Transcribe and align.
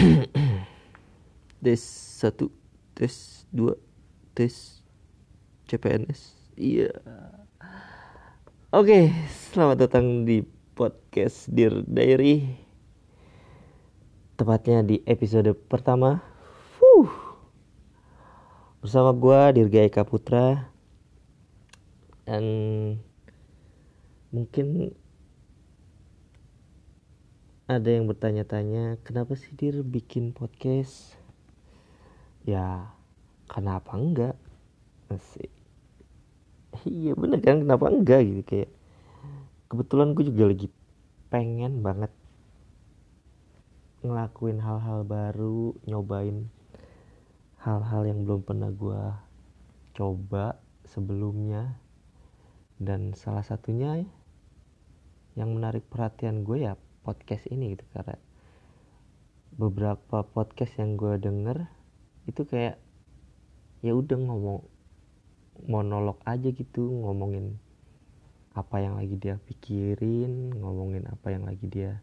tes 1.64 1.82
satu 2.16 2.48
tes 2.96 3.44
dua 3.52 3.76
tes 4.32 4.80
CPNS 5.68 6.40
iya. 6.56 6.88
Oke 8.72 9.12
selamat 9.52 9.76
datang 9.84 10.24
di 10.24 10.40
podcast 10.72 11.52
Dear 11.52 11.84
Diary. 11.84 12.48
Tepatnya 14.40 14.80
di 14.80 15.04
episode 15.04 15.52
pertama. 15.68 16.24
Fuh. 16.80 17.10
bersama 18.80 19.12
gua 19.12 19.52
Dirga 19.52 19.84
Eka 19.84 20.08
Putra 20.08 20.72
dan 22.24 22.44
mungkin 24.32 24.96
ada 27.70 27.86
yang 27.86 28.10
bertanya-tanya 28.10 28.98
kenapa 29.06 29.38
sih 29.38 29.54
dir 29.54 29.86
bikin 29.86 30.34
podcast? 30.34 31.14
Ya 32.42 32.90
kenapa 33.46 33.94
enggak? 33.94 34.34
Asik. 35.06 35.54
iya 36.82 37.14
bener 37.14 37.38
kan 37.38 37.62
kenapa 37.62 37.86
enggak? 37.94 38.26
Gitu 38.26 38.42
kayak 38.42 38.70
kebetulan 39.70 40.18
gue 40.18 40.24
juga 40.34 40.50
lagi 40.50 40.66
pengen 41.30 41.78
banget 41.78 42.10
ngelakuin 44.02 44.58
hal-hal 44.58 45.06
baru 45.06 45.78
nyobain 45.86 46.50
hal-hal 47.62 48.02
yang 48.02 48.26
belum 48.26 48.42
pernah 48.42 48.74
gue 48.74 49.02
coba 49.94 50.58
sebelumnya. 50.90 51.78
Dan 52.82 53.14
salah 53.14 53.46
satunya 53.46 54.02
yang 55.38 55.54
menarik 55.54 55.86
perhatian 55.86 56.42
gue 56.42 56.66
ya 56.66 56.74
podcast 57.02 57.48
ini 57.48 57.76
gitu 57.76 57.84
karena 57.92 58.16
beberapa 59.56 60.22
podcast 60.24 60.78
yang 60.78 60.96
gue 60.96 61.16
denger 61.20 61.66
itu 62.28 62.46
kayak 62.46 62.78
ya 63.80 63.92
udah 63.96 64.16
ngomong 64.16 64.60
monolog 65.66 66.20
aja 66.24 66.48
gitu 66.52 66.88
ngomongin 66.88 67.56
apa 68.56 68.82
yang 68.82 68.98
lagi 68.98 69.16
dia 69.16 69.36
pikirin 69.40 70.52
ngomongin 70.56 71.06
apa 71.08 71.32
yang 71.32 71.44
lagi 71.46 71.66
dia 71.68 72.00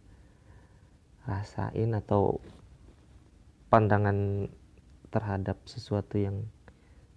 rasain 1.27 1.91
atau 1.91 2.39
pandangan 3.67 4.47
terhadap 5.11 5.59
sesuatu 5.67 6.15
yang 6.15 6.47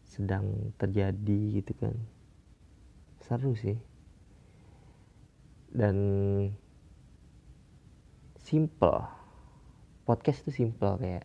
sedang 0.03 0.75
terjadi 0.75 1.62
gitu 1.62 1.72
kan. 1.78 1.94
Seru 3.22 3.55
sih. 3.55 3.78
Dan 5.70 5.97
simple. 8.51 9.06
Podcast 10.03 10.43
itu 10.43 10.67
simple 10.67 10.98
kayak 10.98 11.23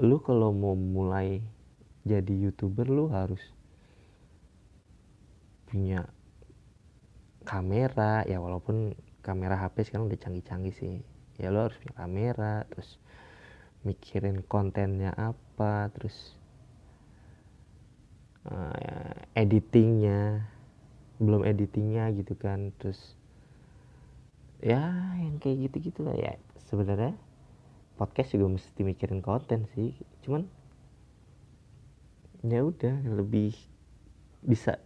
lu 0.00 0.24
kalau 0.24 0.56
mau 0.56 0.72
mulai 0.72 1.44
jadi 2.08 2.48
youtuber 2.48 2.88
lu 2.88 3.12
harus 3.12 3.44
punya 5.68 6.08
kamera. 7.44 8.24
Ya 8.24 8.40
walaupun 8.40 8.96
kamera 9.20 9.60
HP 9.60 9.92
sekarang 9.92 10.08
udah 10.08 10.16
canggih-canggih 10.16 10.72
sih. 10.72 11.04
Ya 11.36 11.52
lu 11.52 11.60
harus 11.60 11.76
punya 11.76 11.92
kamera 12.00 12.64
terus 12.72 12.96
mikirin 13.84 14.40
kontennya 14.48 15.12
apa 15.12 15.92
terus 15.92 16.32
uh, 18.48 19.12
editingnya. 19.36 20.48
Belum 21.20 21.44
editingnya 21.44 22.08
gitu 22.16 22.32
kan 22.32 22.72
terus 22.80 23.17
ya 24.58 25.14
yang 25.18 25.38
kayak 25.38 25.70
gitu-gitu 25.70 26.02
lah. 26.06 26.14
Ya 26.18 26.36
sebenarnya 26.66 27.14
podcast 27.98 28.34
juga 28.34 28.46
mesti 28.58 28.80
mikirin 28.82 29.22
konten 29.22 29.66
sih. 29.74 29.94
Cuman 30.22 30.46
ya 32.46 32.62
udah 32.62 33.02
lebih 33.18 33.54
bisa 34.42 34.78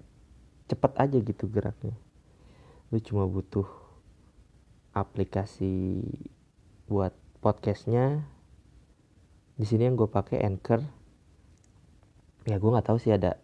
cepet 0.68 0.92
aja 0.96 1.18
gitu 1.20 1.44
geraknya. 1.48 1.96
Lu 2.88 3.00
cuma 3.00 3.28
butuh 3.28 3.68
aplikasi 4.96 6.04
buat 6.88 7.12
podcastnya. 7.44 8.24
Di 9.56 9.68
sini 9.68 9.88
yang 9.88 9.96
gue 10.00 10.08
pakai 10.08 10.40
Anchor. 10.44 10.80
Ya 12.48 12.56
gue 12.56 12.70
nggak 12.72 12.88
tahu 12.88 12.98
sih 12.98 13.12
ada 13.12 13.38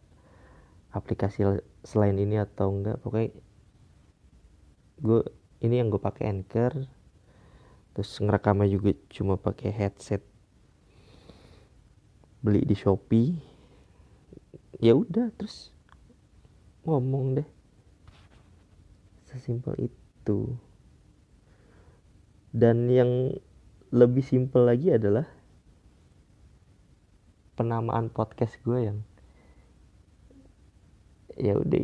aplikasi 0.93 1.44
selain 1.84 2.17
ini 2.17 2.41
atau 2.41 2.72
enggak. 2.72 2.97
Pokoknya 3.05 3.37
gue 4.99 5.21
ini 5.58 5.82
yang 5.82 5.91
gue 5.91 5.98
pakai 5.98 6.30
anchor. 6.30 6.86
Terus 7.94 8.10
ngerekamnya 8.22 8.70
juga 8.70 8.94
cuma 9.10 9.34
pakai 9.34 9.74
headset. 9.74 10.22
Beli 12.38 12.62
di 12.62 12.78
shopee. 12.78 13.34
Ya 14.78 14.94
udah 14.94 15.34
terus 15.34 15.74
ngomong 16.86 17.42
deh. 17.42 17.48
Sesimpel 19.26 19.91
itu. 19.91 20.54
Dan 22.54 22.86
yang 22.86 23.34
lebih 23.90 24.22
simpel 24.22 24.69
lagi 24.69 24.94
adalah 24.94 25.26
penamaan 27.58 28.06
podcast 28.14 28.54
gue 28.62 28.78
yang 28.78 28.98
ya 31.34 31.58
udah 31.58 31.82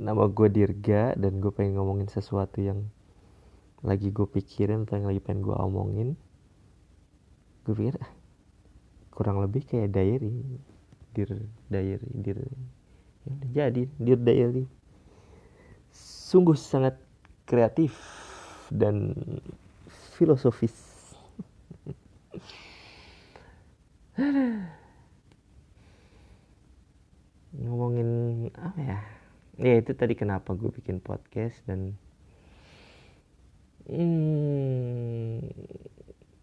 nama 0.00 0.24
gue 0.32 0.48
Dirga 0.48 1.12
dan 1.20 1.44
gue 1.44 1.52
pengen 1.52 1.76
ngomongin 1.76 2.08
sesuatu 2.08 2.64
yang 2.64 2.88
lagi 3.84 4.08
gue 4.08 4.24
pikirin 4.24 4.88
atau 4.88 4.96
yang 4.96 5.08
lagi 5.12 5.20
pengen 5.20 5.44
gue 5.44 5.52
omongin. 5.52 6.16
Gue 7.68 7.76
pikir 7.76 8.00
ah, 8.00 8.08
kurang 9.12 9.44
lebih 9.44 9.68
kayak 9.68 9.92
diary 9.92 10.32
dir 11.10 11.26
diary 11.68 12.08
dir 12.16 12.38
ya 13.52 13.68
jadi 13.68 13.84
dir 14.00 14.16
diary. 14.16 14.64
Sungguh 15.92 16.56
sangat 16.56 16.96
kreatif 17.44 17.92
dan 18.70 19.12
filosofis 20.14 20.72
ngomongin 27.64 28.46
apa 28.54 28.78
ya 28.78 29.02
ya 29.60 29.76
itu 29.76 29.92
tadi 29.92 30.16
kenapa 30.16 30.56
gue 30.56 30.72
bikin 30.72 31.04
podcast 31.04 31.60
dan 31.68 31.92
hmm, 33.84 35.44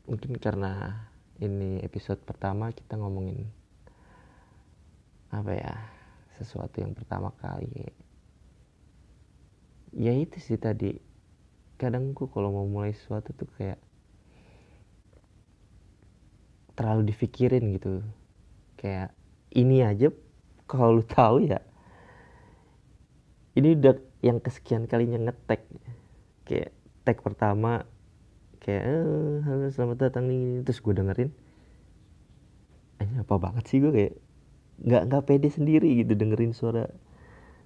mungkin 0.06 0.38
karena 0.38 1.02
ini 1.42 1.82
episode 1.82 2.22
pertama 2.22 2.70
kita 2.70 2.94
ngomongin 2.94 3.50
apa 5.34 5.52
ya 5.58 5.74
sesuatu 6.38 6.78
yang 6.78 6.94
pertama 6.94 7.34
kali. 7.42 7.90
Ya 9.98 10.14
itu 10.14 10.38
sih 10.38 10.62
tadi. 10.62 11.02
Kadang 11.82 12.14
gue 12.14 12.30
kalau 12.30 12.54
mau 12.54 12.70
mulai 12.70 12.94
sesuatu 12.94 13.34
tuh 13.34 13.50
kayak 13.58 13.82
terlalu 16.78 17.10
dipikirin 17.10 17.74
gitu. 17.82 18.06
Kayak 18.78 19.10
ini 19.58 19.82
aja 19.82 20.14
kalau 20.70 21.02
lu 21.02 21.04
tahu 21.06 21.50
ya 21.50 21.58
ini 23.58 23.74
udah 23.74 23.98
yang 24.22 24.38
kesekian 24.38 24.86
kalinya 24.86 25.18
ngetek 25.18 25.66
kayak 26.46 26.70
tag 27.02 27.18
pertama 27.26 27.90
kayak 28.62 28.86
eh, 28.86 29.42
halo 29.42 29.66
selamat 29.74 29.98
datang 30.10 30.30
nih. 30.30 30.62
Terus 30.62 30.80
gue 30.86 30.94
dengerin. 30.94 31.30
Ini 33.02 33.26
apa 33.26 33.36
banget 33.42 33.66
sih 33.66 33.82
gue 33.82 33.90
kayak 33.90 34.14
nggak 34.78 35.02
nggak 35.10 35.24
pede 35.26 35.50
sendiri 35.50 35.90
gitu 36.06 36.14
dengerin 36.14 36.54
suara 36.54 36.86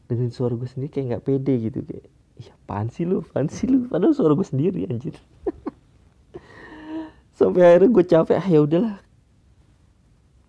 dengerin 0.07 0.31
suara 0.31 0.55
gue 0.55 0.69
sendiri 0.71 0.91
kayak 0.95 1.05
nggak 1.11 1.25
pede 1.27 1.53
gitu 1.59 1.79
kayak 1.83 2.07
iya 2.39 2.51
apaan 2.55 2.87
sih 2.87 3.03
lu? 3.03 3.19
Apaan 3.19 3.51
sih 3.51 3.67
lu? 3.67 3.91
Padahal 3.91 4.15
suara 4.15 4.31
gue 4.31 4.47
sendiri 4.47 4.87
anjir. 4.87 5.19
Sampai 7.37 7.67
akhirnya 7.67 7.91
gue 7.91 8.05
capek 8.07 8.39
ah 8.39 8.47
ya 8.47 8.59
udahlah. 8.63 8.97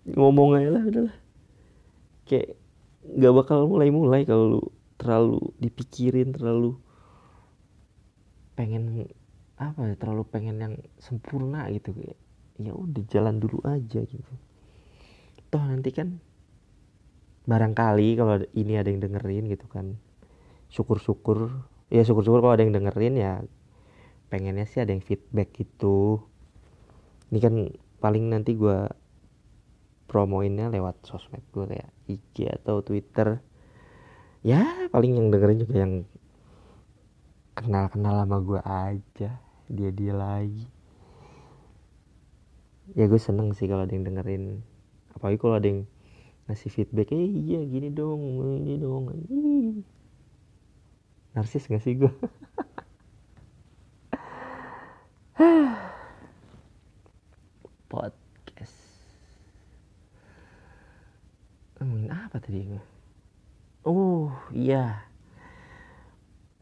Ngomong 0.06 0.62
aja 0.62 0.70
lah 0.70 0.82
udahlah. 0.86 1.16
Kayak 2.30 2.54
nggak 3.02 3.32
bakal 3.34 3.66
mulai-mulai 3.66 4.22
kalau 4.22 4.46
lu 4.46 4.62
terlalu 5.02 5.42
dipikirin 5.58 6.30
terlalu 6.30 6.78
pengen 8.54 9.10
apa 9.58 9.90
ya 9.90 9.94
terlalu 9.98 10.22
pengen 10.30 10.56
yang 10.62 10.74
sempurna 11.02 11.66
gitu. 11.74 11.90
Ya 12.62 12.72
udah 12.72 13.02
jalan 13.10 13.42
dulu 13.42 13.58
aja 13.66 14.00
gitu. 14.06 14.34
Toh 15.50 15.62
nanti 15.66 15.90
kan 15.90 16.22
barangkali 17.42 18.08
kalau 18.14 18.38
ini 18.54 18.78
ada 18.78 18.86
yang 18.86 19.02
dengerin 19.02 19.50
gitu 19.50 19.66
kan 19.66 19.98
syukur-syukur 20.70 21.50
ya 21.90 22.06
syukur-syukur 22.06 22.38
kalau 22.38 22.54
ada 22.54 22.62
yang 22.62 22.78
dengerin 22.78 23.18
ya 23.18 23.42
pengennya 24.30 24.64
sih 24.64 24.80
ada 24.80 24.94
yang 24.94 25.02
feedback 25.02 25.50
gitu. 25.58 26.22
Ini 27.34 27.38
kan 27.42 27.54
paling 27.98 28.30
nanti 28.30 28.54
gue 28.54 28.88
promoinnya 30.08 30.68
lewat 30.68 31.04
sosmed 31.08 31.44
gue 31.52 31.64
kayak 31.68 31.90
IG 32.08 32.48
atau 32.62 32.84
Twitter 32.84 33.40
ya 34.42 34.90
paling 34.90 35.14
yang 35.14 35.30
dengerin 35.30 35.62
juga 35.62 35.86
yang 35.86 36.02
kenal 37.54 37.86
kenal 37.86 38.26
sama 38.26 38.42
gue 38.42 38.58
aja 38.66 39.38
dia 39.70 39.90
dia 39.94 40.12
lagi. 40.12 40.66
Ya 42.98 43.06
gue 43.06 43.20
seneng 43.22 43.54
sih 43.54 43.70
kalau 43.70 43.86
ada 43.86 43.94
yang 43.94 44.02
dengerin. 44.04 44.60
Apalagi 45.14 45.38
kalau 45.38 45.54
ada 45.56 45.70
yang 45.70 45.86
ngasih 46.50 46.74
feedback 46.74 47.14
eh 47.14 47.22
iya 47.22 47.62
gini 47.62 47.94
dong 47.94 48.42
ini 48.42 48.74
dong. 48.82 49.14
Ih. 49.30 49.86
narsis 51.32 51.64
gak 51.64 51.80
sih 51.80 51.96
gue 51.96 52.12
podcast. 57.88 58.76
Ngomongin 61.80 62.12
apa 62.12 62.36
tadi 62.36 62.68
gue 62.68 63.01
oh 63.86 64.30
iya. 64.54 65.06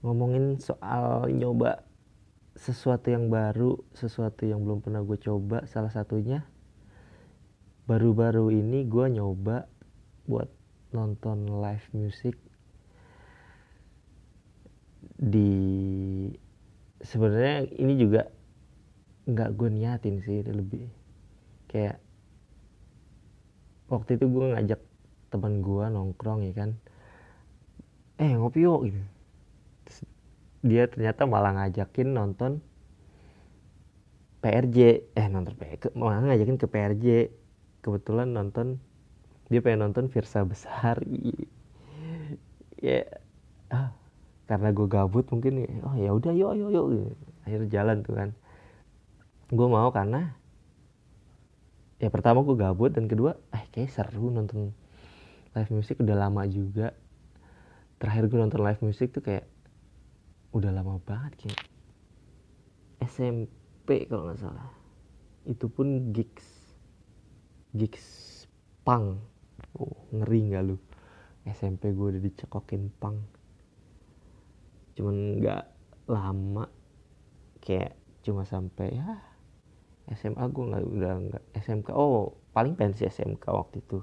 Ngomongin 0.01 0.57
soal 0.57 1.29
nyoba 1.29 1.85
sesuatu 2.61 3.09
yang 3.09 3.33
baru 3.33 3.81
sesuatu 3.97 4.45
yang 4.45 4.61
belum 4.61 4.85
pernah 4.85 5.01
gue 5.01 5.17
coba 5.17 5.65
salah 5.65 5.89
satunya 5.89 6.45
baru-baru 7.89 8.53
ini 8.53 8.85
gue 8.85 9.07
nyoba 9.17 9.65
buat 10.29 10.47
nonton 10.93 11.49
live 11.49 11.87
music 11.97 12.37
di 15.17 15.53
sebenarnya 17.01 17.65
ini 17.81 17.97
juga 17.97 18.29
nggak 19.25 19.51
gue 19.57 19.69
niatin 19.73 20.21
sih 20.21 20.45
lebih 20.45 20.85
kayak 21.73 21.97
waktu 23.89 24.21
itu 24.21 24.29
gue 24.29 24.47
ngajak 24.53 24.81
teman 25.33 25.65
gue 25.65 25.85
nongkrong 25.89 26.45
ya 26.45 26.53
kan 26.53 26.71
eh 28.21 28.31
ngopi 28.37 28.69
yuk 28.69 28.81
gitu. 28.93 29.01
Terus 29.89 29.99
dia 30.61 30.85
ternyata 30.93 31.25
malah 31.25 31.57
ngajakin 31.57 32.13
nonton 32.13 32.61
PRJ 34.45 35.09
eh 35.17 35.27
nonton 35.33 35.57
PRJ 35.57 35.97
malah 35.97 36.21
ngajakin 36.21 36.61
ke 36.61 36.67
PRJ 36.69 37.07
kebetulan 37.81 38.37
nonton 38.37 38.77
dia 39.49 39.65
pengen 39.65 39.89
nonton 39.89 40.13
Virsa 40.13 40.45
besar. 40.45 41.01
Ya 42.81 43.05
ah, 43.69 43.93
karena 44.49 44.73
gue 44.73 44.89
gabut 44.89 45.29
mungkin 45.29 45.61
ya, 45.61 45.69
oh 45.85 45.93
ya 46.01 46.17
udah 46.17 46.33
yuk 46.33 46.57
yuk 46.57 46.73
yuk 46.73 47.13
akhirnya 47.45 47.69
jalan 47.69 48.01
tuh 48.01 48.17
kan. 48.17 48.33
Gue 49.53 49.69
mau 49.69 49.93
karena 49.93 50.33
ya 52.01 52.09
pertama 52.09 52.41
gue 52.41 52.57
gabut 52.57 52.89
dan 52.89 53.05
kedua 53.05 53.37
eh 53.53 53.69
kayak 53.69 53.93
seru 53.93 54.33
nonton 54.33 54.73
live 55.53 55.71
music 55.77 56.01
udah 56.01 56.17
lama 56.17 56.49
juga 56.49 56.97
terakhir 58.01 58.33
gue 58.33 58.41
nonton 58.41 58.65
live 58.65 58.81
music 58.81 59.13
tuh 59.13 59.21
kayak 59.21 59.45
udah 60.57 60.73
lama 60.73 60.97
banget 61.05 61.47
kayak 61.47 61.61
SMP 63.05 64.09
kalau 64.09 64.25
nggak 64.25 64.41
salah. 64.41 64.73
Itu 65.45 65.69
pun 65.69 66.17
gigs. 66.17 66.49
Gigs 67.77 68.07
pang 68.83 69.21
oh, 69.77 70.09
ngeri 70.17 70.49
nggak 70.49 70.65
lu? 70.65 70.81
SMP 71.45 71.93
gue 71.93 72.17
udah 72.17 72.23
dicekokin 72.25 72.89
pang 72.97 73.21
cuman 74.97 75.17
nggak 75.41 75.65
lama. 76.09 76.65
Kayak 77.61 78.01
cuma 78.25 78.49
sampai 78.49 78.97
ya 78.97 79.21
SMA 80.17 80.45
gue 80.49 80.65
nggak 80.73 80.85
udah 80.89 81.13
nggak 81.29 81.45
SMK 81.57 81.89
oh 81.93 82.41
paling 82.57 82.75
pensi 82.81 83.05
SMK 83.05 83.45
waktu 83.45 83.85
itu. 83.85 84.01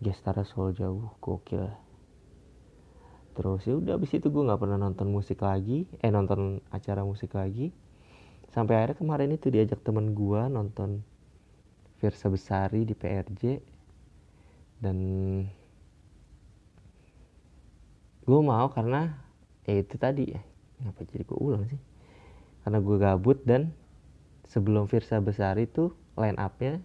Gestara 0.00 0.44
Soul 0.44 0.72
jauh 0.76 1.16
gokil 1.20 1.89
terus. 3.40 3.64
Ya 3.64 3.72
udah 3.80 3.96
abis 3.96 4.20
itu 4.20 4.28
gue 4.28 4.42
nggak 4.44 4.60
pernah 4.60 4.76
nonton 4.76 5.08
musik 5.08 5.40
lagi 5.40 5.88
eh 6.04 6.12
nonton 6.12 6.60
acara 6.68 7.00
musik 7.00 7.32
lagi. 7.32 7.72
Sampai 8.52 8.76
akhirnya 8.76 9.00
kemarin 9.00 9.30
itu 9.32 9.48
diajak 9.48 9.80
temen 9.80 10.12
gue 10.12 10.42
nonton 10.52 11.00
Virsa 12.04 12.28
Besari 12.28 12.84
di 12.84 12.92
PRJ 12.92 13.42
dan 14.84 14.96
gue 18.28 18.40
mau 18.44 18.68
karena 18.68 19.16
ya 19.64 19.80
itu 19.80 19.96
tadi 19.96 20.36
ya 20.36 20.40
ngapa 20.84 21.00
jadi 21.08 21.24
gue 21.24 21.38
ulang 21.40 21.64
sih? 21.64 21.80
Karena 22.60 22.78
gue 22.84 22.96
gabut 23.00 23.40
dan 23.48 23.72
sebelum 24.44 24.84
Virsa 24.84 25.16
besar 25.24 25.56
itu 25.56 25.96
line 26.20 26.36
upnya 26.36 26.84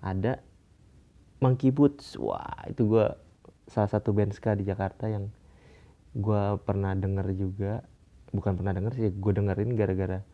ada 0.00 0.40
Monkey 1.44 1.68
Boots. 1.68 2.16
Wah 2.16 2.64
itu 2.64 2.88
gue 2.88 3.06
salah 3.68 3.90
satu 3.90 4.14
band 4.16 4.32
ska 4.32 4.56
di 4.56 4.64
Jakarta 4.64 5.10
yang 5.10 5.28
gue 6.16 6.42
pernah 6.64 6.96
denger 6.96 7.26
juga 7.36 7.84
bukan 8.32 8.56
pernah 8.56 8.72
denger 8.72 8.92
sih 8.96 9.12
gue 9.12 9.32
dengerin 9.36 9.76
gara-gara 9.76 10.24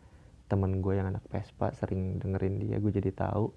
temen 0.46 0.78
gue 0.78 0.94
yang 0.94 1.10
anak 1.10 1.24
Vespa 1.32 1.74
sering 1.74 2.22
dengerin 2.22 2.62
dia 2.62 2.78
gue 2.78 2.92
jadi 2.92 3.10
tahu. 3.10 3.50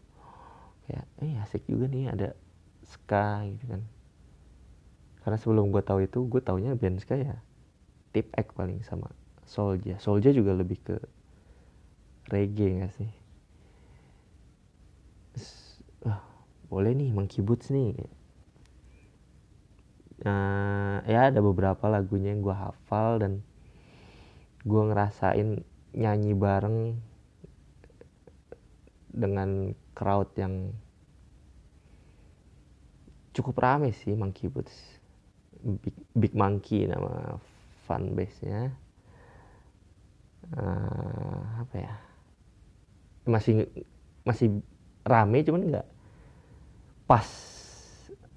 Kayak 0.86 1.06
eh 1.22 1.33
asik 1.42 1.66
juga 1.69 1.86
nih 1.92 2.10
ada 2.10 2.33
ska 2.86 3.45
gitu 3.45 3.66
kan. 3.69 3.81
Karena 5.25 5.38
sebelum 5.42 5.74
gue 5.74 5.81
tahu 5.81 6.06
itu 6.06 6.19
gue 6.30 6.42
taunya 6.42 6.77
band 6.77 7.01
ska 7.01 7.18
ya 7.18 7.38
tip 8.16 8.31
X 8.31 8.48
paling 8.56 8.80
sama 8.86 9.12
Solja. 9.44 10.00
Solja 10.00 10.31
juga 10.31 10.56
lebih 10.56 10.80
ke 10.81 10.98
reggae 12.31 12.81
gak 12.81 12.94
sih? 12.95 13.12
Uh, 16.06 16.21
boleh 16.71 16.95
nih 16.95 17.12
Boots 17.44 17.69
nih 17.69 17.94
uh, 20.25 20.98
ya 21.06 21.30
ada 21.30 21.39
beberapa 21.39 21.86
lagunya 21.88 22.33
yang 22.33 22.42
gue 22.42 22.56
hafal 22.56 23.22
dan 23.22 23.45
gue 24.66 24.81
ngerasain 24.81 25.62
nyanyi 25.95 26.33
bareng 26.33 26.98
dengan 29.16 29.72
crowd 29.95 30.33
yang 30.36 30.75
cukup 33.31 33.56
rame 33.62 33.95
sih 33.95 34.18
Monkey 34.18 34.51
Boots. 34.51 35.00
Big, 35.66 35.95
Big 36.13 36.33
Monkey 36.38 36.86
nama 36.86 37.42
fan 37.89 38.13
base 38.13 38.38
nya 38.45 38.69
uh, 40.54 41.42
apa 41.63 41.75
ya? 41.80 41.95
Masih 43.25 43.66
masih 44.25 44.62
rame 45.06 45.45
cuman 45.45 45.69
nggak 45.69 45.88
pas 47.06 47.30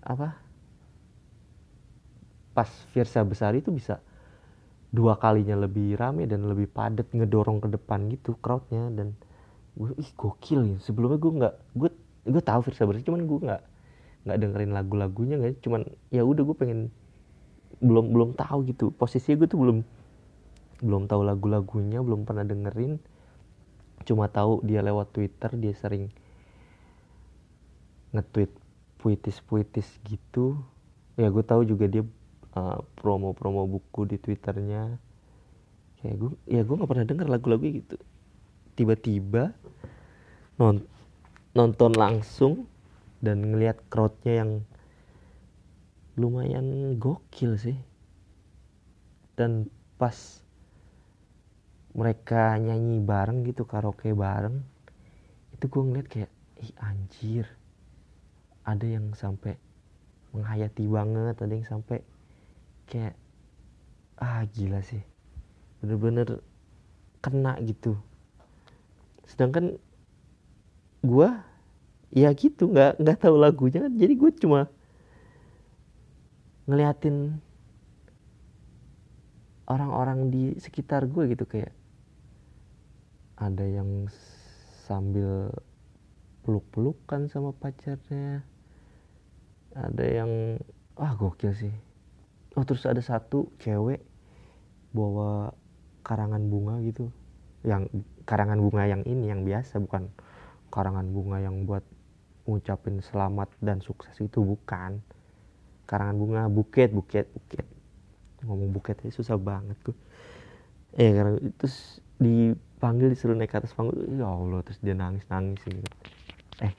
apa 0.05 0.48
pas 2.59 2.67
Virsa 2.91 3.23
besar 3.23 3.55
itu 3.55 3.71
bisa 3.71 4.03
dua 4.91 5.15
kalinya 5.15 5.55
lebih 5.55 5.95
rame 5.95 6.27
dan 6.27 6.43
lebih 6.51 6.67
padat 6.67 7.07
ngedorong 7.15 7.63
ke 7.63 7.71
depan 7.71 8.11
gitu 8.11 8.35
crowdnya 8.43 8.91
dan 8.91 9.15
gue 9.79 9.95
ih 9.95 10.11
gokil 10.19 10.75
ya 10.75 10.77
sebelumnya 10.83 11.23
gue 11.23 11.33
nggak 11.39 11.55
gue 11.79 11.91
gue 12.35 12.43
tahu 12.43 12.61
Virsa 12.67 12.83
besar 12.83 13.07
cuman 13.07 13.23
gue 13.31 13.39
nggak 13.47 13.63
nggak 14.27 14.39
dengerin 14.43 14.73
lagu-lagunya 14.75 15.39
nggak 15.39 15.63
cuman 15.63 15.87
ya 16.11 16.27
udah 16.27 16.43
gue 16.43 16.57
pengen 16.59 16.81
belum 17.79 18.11
belum 18.11 18.31
tahu 18.35 18.67
gitu. 18.71 18.91
Posisi 18.95 19.35
gue 19.39 19.47
tuh 19.47 19.59
belum 19.59 19.79
belum 20.79 21.11
tahu 21.11 21.23
lagu-lagunya 21.27 22.03
belum 22.03 22.27
pernah 22.27 22.47
dengerin. 22.47 22.99
Cuma 24.07 24.31
tahu 24.31 24.63
dia 24.67 24.83
lewat 24.83 25.15
Twitter 25.15 25.51
dia 25.59 25.75
sering 25.75 26.11
nge-tweet 28.15 28.51
puitis-puitis 28.99 29.87
gitu. 30.07 30.59
Ya 31.19 31.31
gue 31.31 31.45
tahu 31.45 31.67
juga 31.67 31.87
dia 31.87 32.03
uh, 32.59 32.79
promo-promo 32.99 33.71
buku 33.71 34.11
di 34.11 34.17
Twitternya. 34.19 34.99
Kayak 35.99 36.17
gue 36.19 36.31
ya 36.47 36.63
gue 36.63 36.75
nggak 36.75 36.91
pernah 36.91 37.07
denger 37.07 37.27
lagu-lagu 37.31 37.65
gitu. 37.71 37.97
Tiba-tiba 38.75 39.55
non 40.59 40.83
nonton 41.55 41.95
langsung 41.95 42.67
dan 43.23 43.43
ngelihat 43.55 43.83
crowdnya 43.91 44.47
yang 44.47 44.51
lumayan 46.19 46.99
gokil 46.99 47.55
sih. 47.55 47.79
Dan 49.39 49.71
pas 49.99 50.43
mereka 51.95 52.55
nyanyi 52.59 53.03
bareng 53.03 53.47
gitu 53.47 53.67
karaoke 53.67 54.15
bareng 54.15 54.63
itu 55.55 55.65
gue 55.67 55.83
ngeliat 55.83 56.09
kayak 56.11 56.31
ih 56.63 56.75
anjir. 56.83 57.47
Ada 58.67 58.85
yang 58.85 59.15
sampai 59.17 59.57
menghayati 60.33 60.85
banget 60.85 61.37
ada 61.41 61.53
yang 61.53 61.67
sampai 61.67 62.05
kayak 62.89 63.15
ah 64.17 64.43
gila 64.49 64.81
sih. 64.81 65.05
Bener-bener 65.85 66.41
kena 67.21 67.61
gitu. 67.63 68.01
Sedangkan 69.29 69.77
gue 71.05 71.29
ya 72.11 72.33
gitu 72.33 72.73
nggak 72.73 72.99
nggak 72.99 73.19
tahu 73.21 73.37
lagunya 73.37 73.85
kan. 73.85 73.93
Jadi 73.95 74.13
gue 74.17 74.31
cuma 74.41 74.61
ngeliatin 76.69 77.39
orang-orang 79.69 80.33
di 80.33 80.45
sekitar 80.57 81.05
gue 81.05 81.37
gitu 81.37 81.45
kayak 81.45 81.73
ada 83.39 83.63
yang 83.69 84.09
sambil 84.89 85.53
peluk-pelukan 86.43 87.29
sama 87.29 87.53
pacarnya. 87.53 88.43
Ada 89.77 90.25
yang 90.25 90.59
wah 90.97 91.15
gokil 91.15 91.55
sih 91.55 91.88
oh 92.59 92.65
terus 92.67 92.83
ada 92.91 92.99
satu 92.99 93.55
cewek 93.63 94.03
bawa 94.91 95.55
karangan 96.03 96.43
bunga 96.51 96.83
gitu. 96.83 97.15
Yang 97.63 98.03
karangan 98.27 98.59
bunga 98.59 98.91
yang 98.91 99.03
ini 99.07 99.31
yang 99.31 99.47
biasa 99.47 99.79
bukan 99.79 100.11
karangan 100.75 101.07
bunga 101.15 101.39
yang 101.39 101.63
buat 101.63 101.87
ngucapin 102.51 102.99
selamat 102.99 103.55
dan 103.63 103.79
sukses 103.79 104.19
itu 104.19 104.43
bukan. 104.43 104.99
Karangan 105.87 106.17
bunga 106.19 106.43
buket 106.51 106.91
buket 106.91 107.31
buket. 107.31 107.67
Ngomong 108.43 108.75
buket 108.75 108.99
aja 109.07 109.15
susah 109.15 109.39
banget 109.39 109.79
tuh 109.87 109.95
eh 110.97 111.13
karena 111.13 111.37
itu 111.39 111.67
dipanggil 112.19 113.13
disuruh 113.13 113.37
naik 113.37 113.53
ke 113.53 113.61
atas 113.61 113.77
panggung. 113.77 113.99
Ya 114.19 114.27
Allah 114.27 114.61
terus 114.67 114.81
dia 114.81 114.97
nangis 114.97 115.23
nangis 115.29 115.61
gitu 115.63 115.79
eh 116.65 116.73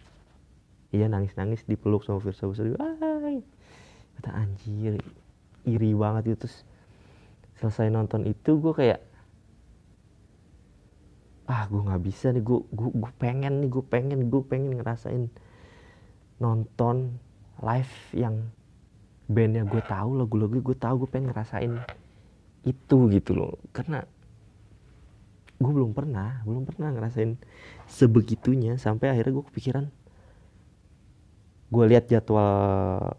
iya 0.92 1.06
nangis 1.08 1.36
nangis 1.38 1.64
dipeluk 1.64 2.04
sama 2.04 2.20
Firsa 2.20 2.50
Besari 2.50 2.74
Wah, 2.76 2.96
kata 4.20 4.30
anjir 4.34 5.00
iri 5.68 5.92
banget 5.96 6.36
itu 6.36 6.46
terus 6.46 6.58
selesai 7.60 7.92
nonton 7.92 8.24
itu 8.28 8.60
gue 8.60 8.74
kayak 8.76 9.00
ah 11.50 11.66
gue 11.66 11.82
nggak 11.82 12.04
bisa 12.06 12.30
nih 12.30 12.44
gue 12.46 12.60
gue 12.72 12.90
gue 12.94 13.12
pengen 13.18 13.66
nih 13.66 13.70
gue 13.74 13.84
pengen 13.84 14.20
gue 14.30 14.42
pengen 14.46 14.80
ngerasain 14.80 15.28
nonton 16.40 17.20
live 17.60 17.96
yang 18.16 18.48
bandnya 19.30 19.68
gue 19.68 19.82
tahu 19.84 20.18
lagu-lagu 20.18 20.58
gue 20.62 20.78
tahu 20.78 21.06
gue 21.06 21.10
pengen 21.10 21.30
ngerasain 21.30 21.74
itu 22.66 22.98
gitu 23.14 23.32
loh. 23.38 23.56
Karena 23.72 24.04
gue 25.60 25.72
belum 25.76 25.92
pernah 25.92 26.40
belum 26.48 26.64
pernah 26.64 26.90
ngerasain 26.96 27.36
sebegitunya 27.92 28.80
sampai 28.80 29.12
akhirnya 29.12 29.36
gue 29.36 29.46
kepikiran 29.52 29.86
gue 31.70 31.84
lihat 31.86 32.08
jadwal 32.08 33.12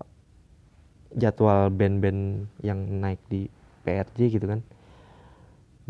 jadwal 1.21 1.69
band-band 1.69 2.49
yang 2.65 2.81
naik 2.99 3.21
di 3.29 3.47
PRJ 3.85 4.41
gitu 4.41 4.49
kan 4.49 4.65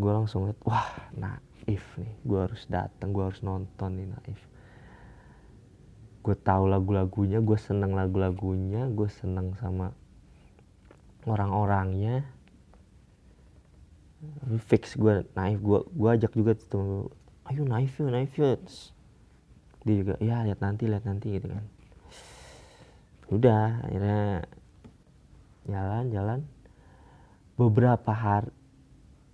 gue 0.01 0.11
langsung 0.11 0.49
lihat 0.49 0.57
wah 0.65 0.89
naif 1.13 1.85
nih 2.01 2.13
gue 2.25 2.39
harus 2.41 2.65
datang 2.65 3.13
gue 3.13 3.21
harus 3.21 3.41
nonton 3.45 3.91
nih 4.01 4.07
naif. 4.09 4.41
Gue 6.25 6.33
tahu 6.37 6.69
lagu-lagunya 6.69 7.37
gue 7.41 7.57
seneng 7.57 7.93
lagu-lagunya 7.93 8.89
gue 8.89 9.09
seneng 9.09 9.53
sama 9.61 9.93
orang-orangnya. 11.29 12.25
Fix 14.65 14.97
gue 14.97 15.25
naif 15.37 15.61
gue 15.61 15.79
gue 15.85 16.09
ajak 16.09 16.33
juga 16.33 16.57
tuh 16.57 17.13
ayo 17.49 17.61
naif 17.61 17.93
yuk 18.01 18.09
naif 18.09 18.33
yuk. 18.37 18.57
Dia 19.85 19.95
juga 19.97 20.13
ya 20.17 20.41
lihat 20.45 20.61
nanti 20.65 20.89
lihat 20.89 21.05
nanti 21.05 21.37
gitu 21.37 21.45
kan. 21.45 21.65
Udah 23.29 23.85
akhirnya 23.85 24.45
jalan 25.67 26.09
jalan. 26.13 26.39
Beberapa 27.59 28.13
hari 28.13 28.49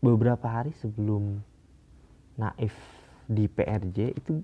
beberapa 0.03 0.45
hari 0.45 0.75
sebelum 0.77 1.41
naif 2.37 2.75
di 3.25 3.49
PRJ 3.49 4.13
itu 4.13 4.39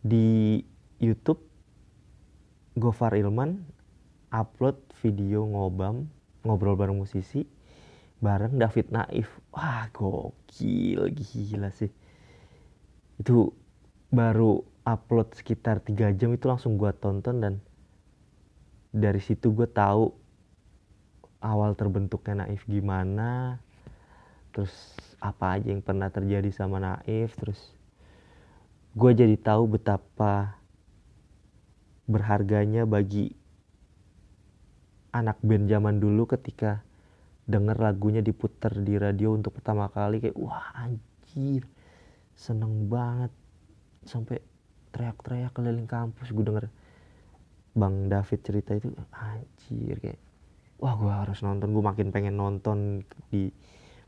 di 0.00 0.60
YouTube 1.00 1.40
Gofar 2.76 3.16
Ilman 3.16 3.60
upload 4.30 4.78
video 5.02 5.44
ngobam 5.44 6.06
ngobrol 6.46 6.78
bareng 6.78 7.00
musisi 7.00 7.44
bareng 8.20 8.60
David 8.60 8.92
Naif. 8.92 9.28
Wah 9.50 9.88
gokil 9.90 11.10
gila 11.16 11.72
sih. 11.72 11.90
Itu 13.20 13.52
baru 14.12 14.64
upload 14.84 15.36
sekitar 15.36 15.80
tiga 15.84 16.12
jam 16.12 16.32
itu 16.36 16.48
langsung 16.48 16.76
gue 16.76 16.92
tonton 16.96 17.40
dan 17.40 17.54
dari 18.90 19.22
situ 19.22 19.54
gue 19.54 19.70
tahu 19.70 20.10
awal 21.40 21.72
terbentuknya 21.78 22.44
Naif 22.44 22.66
gimana 22.66 23.62
terus 24.50 24.74
apa 25.22 25.56
aja 25.58 25.70
yang 25.70 25.82
pernah 25.82 26.10
terjadi 26.10 26.50
sama 26.50 26.82
Naif 26.82 27.32
terus 27.38 27.60
gue 28.98 29.10
jadi 29.14 29.38
tahu 29.38 29.78
betapa 29.78 30.58
berharganya 32.10 32.82
bagi 32.82 33.30
anak 35.14 35.38
band 35.42 35.70
zaman 35.70 36.02
dulu 36.02 36.26
ketika 36.26 36.82
denger 37.50 37.78
lagunya 37.82 38.22
diputar 38.22 38.74
di 38.78 38.94
radio 38.94 39.34
untuk 39.34 39.58
pertama 39.58 39.90
kali 39.90 40.22
kayak 40.22 40.38
wah 40.38 40.70
anjir 40.74 41.66
seneng 42.38 42.86
banget. 42.86 43.34
Sampai 44.06 44.40
teriak-teriak 44.96 45.52
keliling 45.52 45.84
kampus 45.84 46.32
gue 46.32 46.40
denger 46.40 46.66
Bang 47.74 48.10
David 48.10 48.40
cerita 48.42 48.74
itu 48.74 48.90
anjir 49.14 49.96
kayak 50.02 50.20
wah 50.80 50.96
gue 50.96 51.12
harus 51.12 51.38
nonton 51.44 51.70
gue 51.70 51.84
makin 51.84 52.08
pengen 52.10 52.34
nonton 52.40 53.04
di 53.30 53.52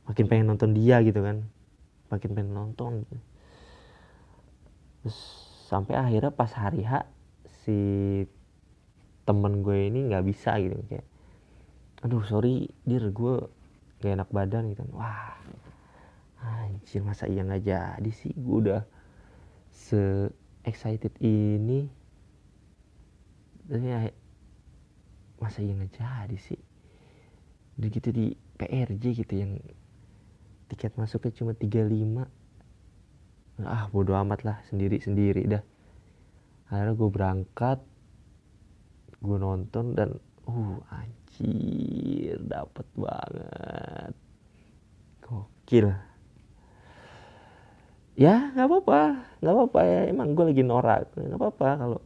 makin 0.08 0.24
pengen 0.26 0.46
nonton 0.50 0.74
dia 0.74 0.98
gitu 1.04 1.22
kan. 1.22 1.46
Makin 2.10 2.30
pengen 2.36 2.52
nonton 2.52 3.06
gitu. 3.06 3.16
terus 5.02 5.18
sampai 5.66 5.98
akhirnya 5.98 6.30
pas 6.30 6.52
hari 6.54 6.86
H 6.86 7.02
si 7.66 7.78
temen 9.26 9.66
gue 9.66 9.90
ini 9.90 10.06
nggak 10.10 10.24
bisa 10.26 10.54
gitu 10.62 10.78
kayak 10.86 11.06
aduh 12.02 12.22
sorry 12.26 12.70
dir 12.86 13.02
gue 13.10 13.34
gak 14.02 14.18
enak 14.18 14.30
badan 14.34 14.70
gitu. 14.74 14.82
Wah 14.94 15.38
anjir 16.42 17.02
masa 17.06 17.30
iya 17.30 17.46
nggak 17.46 17.62
jadi 17.62 18.10
sih? 18.10 18.34
Gue 18.34 18.66
udah 18.66 18.82
se 19.70 20.30
excited 20.66 21.14
ini 21.22 22.01
tapi 23.68 23.86
ya, 23.86 24.10
masa 25.38 25.58
iya 25.62 25.72
nggak 25.74 25.92
jadi 25.94 26.36
sih? 26.38 26.60
Di 27.78 27.86
gitu 27.88 28.08
di 28.10 28.34
PRJ 28.58 29.04
gitu 29.24 29.34
yang 29.34 29.58
tiket 30.70 30.94
masuknya 30.96 31.36
cuma 31.36 31.52
35 31.52 32.24
ah 33.62 33.84
bodo 33.92 34.16
amat 34.16 34.40
lah 34.48 34.58
sendiri 34.66 34.98
sendiri 34.98 35.44
dah. 35.44 35.62
Akhirnya 36.72 36.96
gue 36.96 37.10
berangkat 37.12 37.78
gue 39.22 39.38
nonton 39.38 39.94
dan 39.94 40.18
uh 40.48 40.76
anjir 40.90 42.40
dapet 42.42 42.86
banget. 42.96 44.14
Gokil. 45.22 45.92
Ya 48.16 48.50
nggak 48.56 48.66
apa-apa 48.68 49.02
nggak 49.42 49.54
apa-apa 49.58 49.80
ya 49.82 50.00
emang 50.08 50.38
gue 50.38 50.44
lagi 50.54 50.62
norak 50.62 51.12
nggak 51.16 51.38
apa-apa 51.38 51.68
kalau 51.80 52.00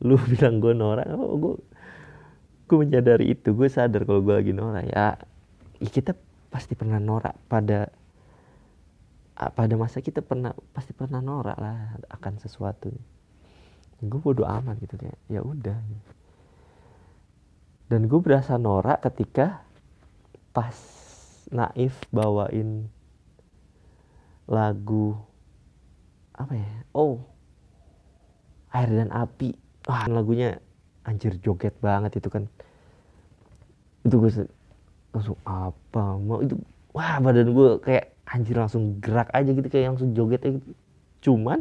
lu 0.00 0.16
bilang 0.32 0.58
gue 0.60 0.72
norak 0.72 1.06
apa-apa 1.06 1.36
gue 1.36 1.54
gue 2.70 2.76
menyadari 2.78 3.34
itu 3.34 3.50
gue 3.50 3.66
sadar 3.66 4.06
kalau 4.06 4.22
gue 4.22 4.34
lagi 4.34 4.52
norak. 4.54 4.86
Ya, 4.86 5.18
ya 5.82 5.88
kita 5.90 6.14
pasti 6.50 6.78
pernah 6.78 7.02
norak 7.02 7.34
pada 7.50 7.90
pada 9.34 9.74
masa 9.74 10.04
kita 10.04 10.20
pernah 10.20 10.52
pasti 10.76 10.92
pernah 10.92 11.24
norak 11.24 11.56
lah 11.56 11.96
akan 12.12 12.36
sesuatu 12.36 12.92
gue 14.00 14.20
bodo 14.20 14.48
amat 14.48 14.80
gitu 14.80 14.96
kayak 14.96 15.20
ya 15.28 15.44
udah. 15.44 15.76
Dan 17.90 18.06
gue 18.06 18.20
berasa 18.22 18.56
norak 18.56 19.02
ketika 19.04 19.60
pas 20.54 20.72
Naif 21.50 21.98
bawain 22.14 22.86
lagu 24.46 25.18
apa 26.30 26.54
ya 26.54 26.70
oh 26.94 27.22
air 28.70 28.90
dan 28.90 29.10
api 29.10 29.54
wah 29.90 30.06
lagunya 30.06 30.62
anjir 31.02 31.34
joget 31.42 31.74
banget 31.82 32.22
itu 32.22 32.30
kan. 32.30 32.46
Itu 34.06 34.22
gue 34.22 34.46
langsung 35.10 35.34
apa 35.42 36.14
mau? 36.14 36.38
Itu 36.38 36.62
wah 36.94 37.18
badan 37.18 37.50
gue 37.50 37.82
kayak 37.82 38.14
anjir 38.30 38.54
langsung 38.54 39.02
gerak 39.02 39.26
aja 39.34 39.50
gitu 39.50 39.66
kayak 39.66 39.98
langsung 39.98 40.14
joget 40.14 40.46
aja 40.46 40.54
gitu. 40.54 40.70
cuman 41.20 41.60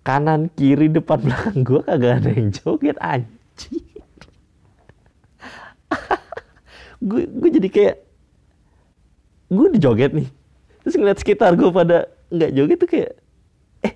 kanan 0.00 0.48
kiri 0.56 0.88
depan 0.88 1.20
belakang 1.20 1.60
gue 1.66 1.80
kagak 1.82 2.22
ada 2.22 2.30
yang 2.30 2.48
joget 2.54 2.96
anjir. 3.00 3.82
Gue 7.04 7.28
gue 7.28 7.50
jadi 7.60 7.68
kayak 7.68 7.96
gue 9.52 9.66
dijoget 9.76 10.16
nih. 10.16 10.28
Terus 10.84 10.96
ngeliat 10.96 11.20
sekitar 11.20 11.52
gue 11.52 11.68
pada 11.68 12.08
nggak 12.32 12.50
joget 12.56 12.78
tuh 12.80 12.88
kayak 12.88 13.12
eh 13.84 13.94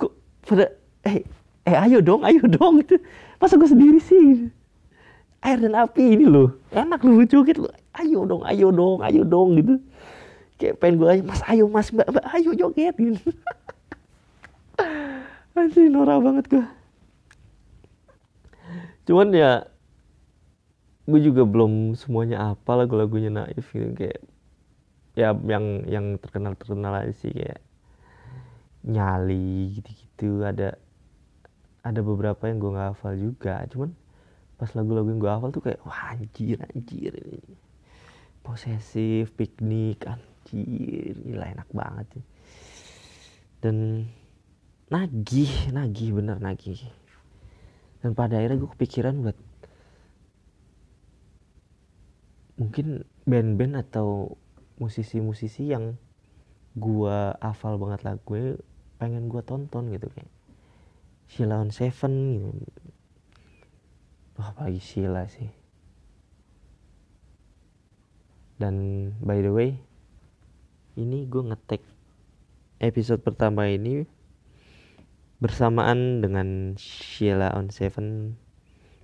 kok 0.00 0.16
pada 0.48 0.72
eh 1.06 1.22
eh 1.66 1.76
ayo 1.86 2.02
dong 2.02 2.26
ayo 2.26 2.42
dong. 2.50 2.82
Itu 2.82 2.98
masa 3.38 3.54
gue 3.54 3.70
sendiri 3.70 4.02
sih? 4.02 4.50
Air 5.40 5.62
dan 5.62 5.78
api 5.78 6.18
ini 6.18 6.26
loh. 6.26 6.58
Enak 6.74 7.06
lu 7.06 7.22
joget 7.24 7.56
lu 7.62 7.70
ayo 7.96 8.26
dong 8.26 8.42
ayo 8.44 8.74
dong 8.74 8.98
ayo 9.06 9.22
dong 9.22 9.54
gitu. 9.56 9.78
Kayak 10.58 10.82
pengen 10.82 10.94
gue 10.98 11.22
mas 11.22 11.40
ayo 11.46 11.70
mas 11.70 11.88
mbak 11.94 12.10
mbak 12.10 12.26
ayo 12.34 12.50
joget 12.58 12.94
gitu. 12.98 13.30
Anjir 15.56 15.88
norak 15.88 16.20
banget 16.20 16.44
gue 16.52 16.66
cuman 19.06 19.30
ya 19.30 19.70
gue 21.06 21.20
juga 21.22 21.46
belum 21.46 21.94
semuanya 21.94 22.52
apa 22.52 22.74
lagu-lagunya 22.74 23.30
Naif 23.30 23.70
gitu. 23.70 23.94
Kayak 23.94 24.20
ya 25.14 25.30
yang 25.46 25.86
yang 25.86 26.06
terkenal 26.18 26.58
terkenal 26.58 26.92
aja 26.92 27.14
sih 27.14 27.30
kayak 27.30 27.62
nyali 28.82 29.78
gitu-gitu 29.78 30.42
ada 30.42 30.74
ada 31.86 32.02
beberapa 32.02 32.50
yang 32.50 32.58
gue 32.58 32.70
nggak 32.74 32.88
hafal 32.98 33.14
juga. 33.14 33.62
Cuman 33.70 33.94
pas 34.58 34.70
lagu-lagu 34.74 35.06
yang 35.14 35.22
gue 35.22 35.30
hafal 35.30 35.50
tuh 35.54 35.62
kayak 35.62 35.80
wah 35.86 36.16
anjir 36.16 36.58
anjir 36.58 37.12
ini 37.12 37.38
posesif 38.40 39.34
piknik 39.36 40.06
anjir 40.08 41.14
gila 41.22 41.46
enak 41.46 41.68
banget 41.70 42.06
sih. 42.18 42.26
Dan 43.62 44.06
nagih 44.90 45.70
nagih 45.70 46.10
bener 46.14 46.42
nagih. 46.42 46.82
Dan 48.02 48.14
pada 48.18 48.38
akhirnya 48.38 48.58
gue 48.58 48.70
kepikiran 48.74 49.14
buat 49.22 49.38
mungkin 52.56 53.04
band-band 53.28 53.74
atau 53.84 54.38
musisi-musisi 54.80 55.74
yang 55.74 56.00
gue 56.76 57.18
hafal 57.40 57.80
banget 57.80 58.04
lagu 58.04 58.60
pengen 58.96 59.28
gue 59.28 59.42
tonton 59.44 59.92
gitu 59.92 60.08
kayak 60.12 60.35
Sheila 61.26 61.58
on 61.60 61.74
Seven 61.74 62.14
gitu. 62.62 62.82
Wah 64.36 64.52
apalagi 64.52 64.80
Sheila 64.80 65.26
sih. 65.26 65.50
Dan 68.56 68.76
by 69.20 69.44
the 69.44 69.52
way 69.52 69.70
ini 70.96 71.28
gue 71.28 71.44
ngetek 71.44 71.84
episode 72.80 73.20
pertama 73.20 73.68
ini 73.68 74.08
bersamaan 75.36 76.24
dengan 76.24 76.72
Sheila 76.80 77.52
on 77.52 77.68
Seven 77.68 78.40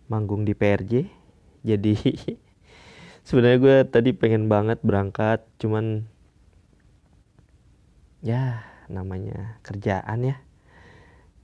manggung 0.08 0.48
di 0.48 0.56
PRJ 0.56 1.04
jadi 1.60 1.94
sebenarnya 3.28 3.58
gue 3.60 3.76
tadi 3.88 4.10
pengen 4.16 4.48
banget 4.48 4.80
berangkat 4.80 5.44
cuman 5.60 6.08
ya 8.24 8.64
namanya 8.88 9.60
kerjaan 9.60 10.32
ya 10.32 10.36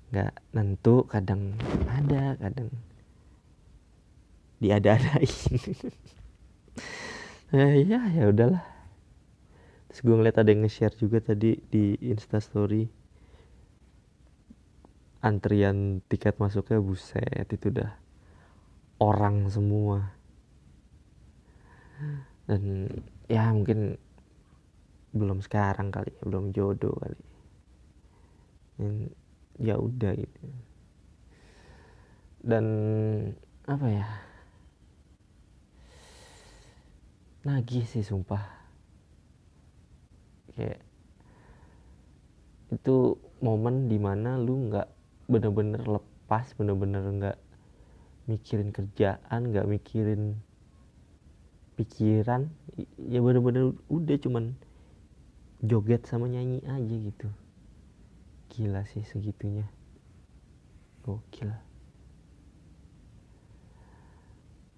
nggak 0.09 0.33
nentu 0.57 1.05
kadang 1.05 1.53
ada 1.89 2.37
kadang 2.41 2.71
diada-adain. 4.59 5.31
Eh, 7.49 7.81
ya 7.89 8.05
ya 8.13 8.29
udahlah. 8.29 8.61
Terus 9.89 10.05
gue 10.05 10.15
ngeliat 10.21 10.37
ada 10.37 10.53
yang 10.53 10.69
nge-share 10.69 10.93
juga 11.01 11.17
tadi 11.25 11.57
di 11.57 11.97
instastory 12.05 12.85
antrian 15.25 16.05
tiket 16.13 16.37
masuknya 16.37 16.77
buset 16.77 17.49
itu 17.49 17.73
udah 17.73 17.97
orang 19.01 19.49
semua. 19.49 20.13
Dan 22.45 22.93
ya 23.33 23.49
mungkin 23.49 23.97
belum 25.17 25.41
sekarang 25.41 25.89
kali 25.89 26.13
belum 26.21 26.53
jodoh 26.53 26.93
kali 27.01 27.17
ya 29.59 29.75
udah 29.75 30.15
gitu. 30.15 30.43
Dan 32.39 32.65
apa 33.67 33.87
ya? 33.91 34.07
Nagih 37.43 37.85
sih 37.85 38.07
sumpah. 38.07 38.43
Kayak 40.55 40.83
itu 42.69 43.19
momen 43.43 43.89
di 43.91 43.99
mana 43.99 44.39
lu 44.39 44.71
nggak 44.71 44.89
bener-bener 45.27 45.83
lepas 45.87 46.53
bener-bener 46.59 47.03
nggak 47.03 47.39
mikirin 48.29 48.71
kerjaan 48.71 49.51
nggak 49.51 49.67
mikirin 49.67 50.39
pikiran. 51.75 52.51
Ya 52.99 53.19
bener-bener 53.23 53.75
udah 53.91 54.17
cuman 54.23 54.55
joget 55.63 56.07
sama 56.07 56.31
nyanyi 56.31 56.63
aja 56.63 56.95
gitu 57.03 57.29
gila 58.59 58.83
sih 58.91 59.07
segitunya. 59.07 59.71
Gokil. 61.07 61.55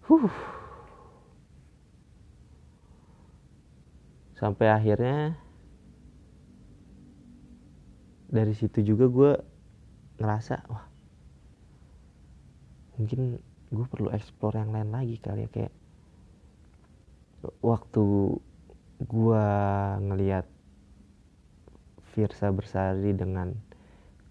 Huh. 0.05 0.29
Sampai 4.37 4.69
akhirnya 4.69 5.41
dari 8.29 8.53
situ 8.53 8.85
juga 8.85 9.09
gue 9.09 9.33
ngerasa 10.21 10.61
wah 10.69 10.87
mungkin 13.00 13.41
gue 13.73 13.87
perlu 13.89 14.13
explore 14.13 14.61
yang 14.61 14.76
lain 14.76 14.93
lagi 14.93 15.17
kali 15.19 15.49
ya 15.49 15.50
kayak 15.50 15.75
waktu 17.65 18.04
gue 19.00 19.47
ngeliat 20.04 20.47
Virsa 22.13 22.52
Bersari 22.52 23.17
dengan 23.17 23.70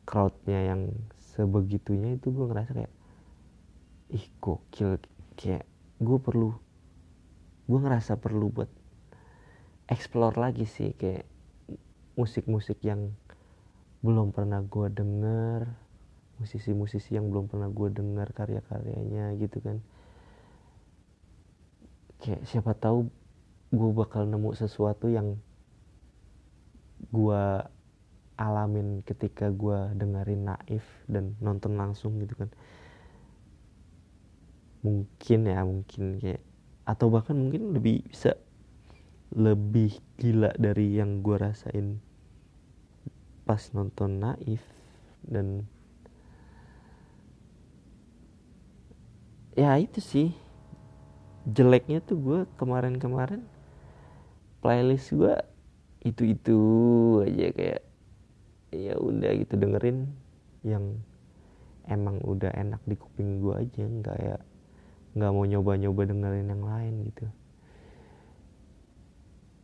crowdnya 0.10 0.74
yang 0.74 0.90
sebegitunya 1.22 2.18
itu 2.18 2.34
gue 2.34 2.50
ngerasa 2.50 2.74
kayak 2.74 2.94
ih 4.10 4.26
gokil 4.42 4.98
kayak 5.38 5.70
gue 6.02 6.18
perlu 6.18 6.58
gue 7.70 7.80
ngerasa 7.80 8.18
perlu 8.18 8.50
buat 8.50 8.72
explore 9.86 10.42
lagi 10.42 10.66
sih 10.66 10.98
kayak 10.98 11.30
musik-musik 12.18 12.82
yang 12.82 13.14
belum 14.02 14.34
pernah 14.34 14.66
gue 14.66 14.90
denger 14.90 15.70
musisi-musisi 16.40 17.20
yang 17.20 17.28
belum 17.28 17.52
pernah 17.52 17.68
gue 17.68 17.90
denger 17.92 18.32
karya-karyanya 18.32 19.36
gitu 19.38 19.60
kan. 19.60 19.84
Kayak 22.24 22.48
siapa 22.48 22.72
tahu 22.80 23.12
gue 23.70 23.90
bakal 23.92 24.26
nemu 24.26 24.56
sesuatu 24.56 25.12
yang 25.12 25.36
gue 27.12 27.44
alamin 28.40 29.04
ketika 29.04 29.52
gue 29.52 29.92
dengerin 30.00 30.48
naif 30.48 30.88
dan 31.12 31.36
nonton 31.44 31.76
langsung 31.76 32.16
gitu 32.24 32.40
kan. 32.40 32.50
Mungkin 34.80 35.40
ya 35.44 35.60
mungkin 35.68 36.24
kayak 36.24 36.40
atau 36.88 37.12
bahkan 37.12 37.36
mungkin 37.36 37.76
lebih 37.76 38.08
bisa 38.08 38.40
lebih 39.36 40.00
gila 40.18 40.56
dari 40.56 40.98
yang 40.98 41.20
gue 41.20 41.36
rasain 41.36 42.00
pas 43.44 43.62
nonton 43.76 44.24
naif 44.24 44.64
dan 45.28 45.68
ya 49.54 49.76
itu 49.78 50.00
sih 50.02 50.30
jeleknya 51.46 52.02
tuh 52.02 52.18
gue 52.18 52.40
kemarin-kemarin 52.58 53.44
playlist 54.64 55.14
gue 55.14 55.36
itu-itu 56.06 56.62
aja 57.28 57.48
kayak 57.52 57.82
ya 58.70 58.96
udah 58.98 59.32
gitu 59.38 59.58
dengerin 59.58 60.10
yang 60.62 61.02
emang 61.90 62.22
udah 62.22 62.54
enak 62.54 62.82
di 62.86 62.94
kuping 62.94 63.42
gue 63.42 63.54
aja 63.58 63.84
nggak 63.84 64.18
ya 64.22 64.38
nggak 65.18 65.32
mau 65.34 65.46
nyoba-nyoba 65.46 66.02
dengerin 66.06 66.54
yang 66.54 66.64
lain 66.64 66.94
gitu. 67.10 67.26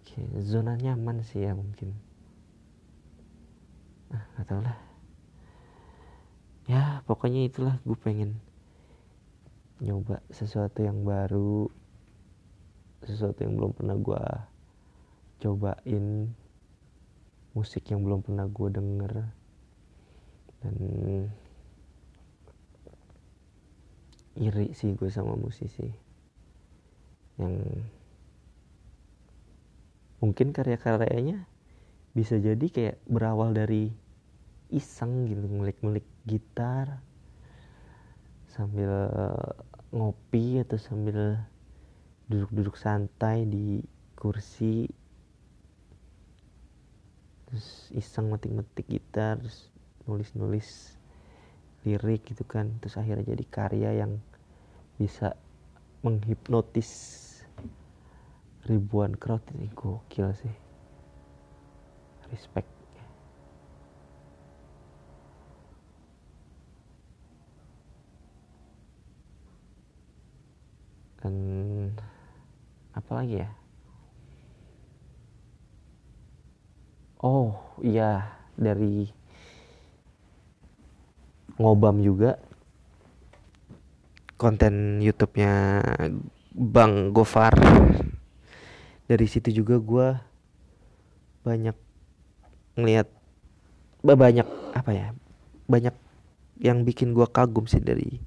Kayak 0.09 0.41
zona 0.41 0.73
nyaman 0.73 1.21
sih 1.21 1.45
ya 1.45 1.53
mungkin. 1.53 1.93
Ah 4.09 4.25
nggak 4.33 4.45
tau 4.49 4.61
lah. 4.65 4.77
Ya 6.65 7.05
pokoknya 7.05 7.45
itulah 7.45 7.77
gue 7.85 7.93
pengen 7.93 8.41
nyoba 9.77 10.23
sesuatu 10.33 10.81
yang 10.81 11.05
baru 11.05 11.69
sesuatu 13.05 13.45
yang 13.45 13.53
belum 13.53 13.71
pernah 13.75 13.97
gue 14.01 14.23
cobain 15.45 16.33
musik 17.55 17.87
yang 17.89 18.03
belum 18.03 18.21
pernah 18.21 18.45
gue 18.45 18.69
denger. 18.69 19.13
Dan 20.61 20.75
iri 24.35 24.75
sih 24.75 24.91
gue 24.99 25.07
sama 25.07 25.39
musisi 25.39 25.87
yang 27.39 27.55
mungkin 30.19 30.51
karya-karyanya 30.51 31.47
bisa 32.15 32.39
jadi 32.39 32.65
kayak 32.67 32.97
berawal 33.07 33.55
dari 33.55 33.91
iseng 34.71 35.27
gitu 35.31 35.47
ngulik-ngulik 35.47 36.07
gitar 36.27 36.99
sambil 38.51 39.11
ngopi 39.91 40.63
atau 40.63 40.79
sambil 40.79 41.39
duduk-duduk 42.31 42.75
santai 42.79 43.43
di 43.47 43.83
kursi 44.15 44.87
iseng 47.95 48.27
metik-metik 48.27 48.85
gitar 48.85 49.39
nulis-nulis 50.05 50.99
lirik 51.87 52.27
gitu 52.27 52.43
kan. 52.43 52.75
Terus 52.83 52.99
akhirnya 52.99 53.31
jadi 53.31 53.45
karya 53.47 53.91
yang 54.05 54.19
bisa 54.99 55.33
menghipnotis 56.03 56.91
ribuan 58.67 59.15
crowd. 59.15 59.41
Ini 59.55 59.71
gokil 59.71 60.29
sih. 60.35 60.55
Respect. 62.29 62.69
Dan 71.25 71.33
apa 72.93 73.11
lagi 73.17 73.41
ya 73.41 73.49
oh 77.25 77.57
iya. 77.81 78.37
Dari 78.53 79.09
ngobam 81.57 82.05
juga. 82.05 82.37
Konten 84.37 85.01
YouTube-nya 85.01 85.81
Bang 86.53 87.09
Gofar. 87.09 87.57
Dari 89.09 89.25
situ 89.25 89.49
juga 89.49 89.81
gue 89.81 90.07
banyak 91.45 91.77
ngeliat 92.75 93.07
banyak 94.01 94.45
apa 94.73 94.91
ya 94.91 95.07
banyak 95.69 95.93
yang 96.61 96.81
bikin 96.85 97.13
gua 97.13 97.29
kagum 97.29 97.69
sih 97.69 97.81
dari 97.81 98.21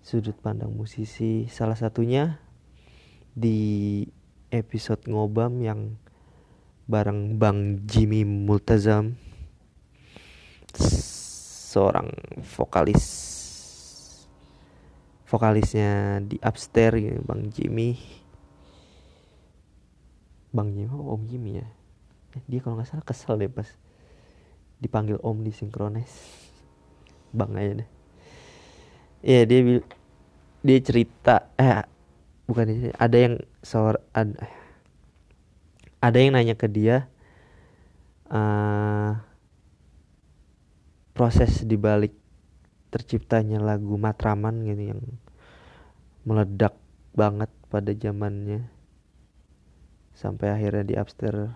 sudut 0.00 0.34
pandang 0.40 0.72
musisi. 0.72 1.46
Salah 1.52 1.76
satunya 1.76 2.40
di 3.36 4.02
episode 4.50 5.06
ngobam 5.06 5.62
yang 5.62 5.94
bareng 6.90 7.38
Bang 7.38 7.86
Jimmy 7.86 8.26
Multazam. 8.26 9.14
Seorang 11.70 12.10
vokalis. 12.42 13.06
Vokalisnya 15.30 16.18
di 16.26 16.34
upstairs 16.42 17.22
Bang 17.22 17.54
Jimmy. 17.54 17.94
Bang 20.50 20.74
Jimmy 20.74 20.90
oh, 20.90 21.14
Om 21.14 21.30
Jimmy 21.30 21.62
ya? 21.62 21.68
Eh, 22.34 22.42
dia 22.50 22.58
kalau 22.58 22.74
nggak 22.74 22.90
salah 22.90 23.06
kesel 23.06 23.38
deh 23.38 23.46
pas 23.46 23.70
dipanggil 24.82 25.22
Om 25.22 25.46
di 25.46 25.54
sinkronis. 25.54 26.10
Bang 27.38 27.54
aja 27.54 27.86
deh. 27.86 27.90
Iya 29.22 29.46
dia 29.46 29.60
dia 30.66 30.78
cerita 30.82 31.54
eh 31.54 31.86
bukan 32.50 32.90
ada 32.98 33.14
yang 33.14 33.38
seor 33.62 34.02
ada, 36.00 36.16
yang 36.16 36.32
nanya 36.32 36.56
ke 36.56 36.64
dia 36.64 37.12
uh, 38.32 39.20
proses 41.12 41.60
dibalik 41.68 42.16
terciptanya 42.88 43.60
lagu 43.60 44.00
Matraman 44.00 44.64
gitu 44.64 44.96
yang 44.96 45.02
meledak 46.24 46.74
banget 47.12 47.52
pada 47.68 47.92
zamannya. 47.92 48.66
Sampai 50.16 50.52
akhirnya 50.52 50.84
di 50.84 50.94
upstairs 50.96 51.52